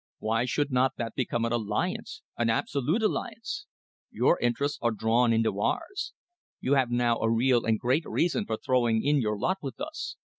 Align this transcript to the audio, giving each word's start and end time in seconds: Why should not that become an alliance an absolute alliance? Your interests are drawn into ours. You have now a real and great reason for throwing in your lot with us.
Why 0.17 0.45
should 0.45 0.71
not 0.71 0.95
that 0.97 1.13
become 1.13 1.45
an 1.45 1.51
alliance 1.53 2.23
an 2.35 2.49
absolute 2.49 3.03
alliance? 3.03 3.67
Your 4.09 4.39
interests 4.39 4.79
are 4.81 4.89
drawn 4.89 5.31
into 5.31 5.59
ours. 5.61 6.13
You 6.59 6.73
have 6.73 6.89
now 6.89 7.19
a 7.19 7.29
real 7.31 7.65
and 7.65 7.77
great 7.79 8.05
reason 8.05 8.47
for 8.47 8.57
throwing 8.57 9.03
in 9.03 9.21
your 9.21 9.37
lot 9.37 9.59
with 9.61 9.79
us. 9.79 10.15